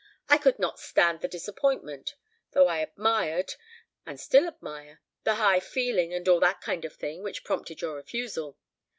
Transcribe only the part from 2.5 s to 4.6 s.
though I admired, and still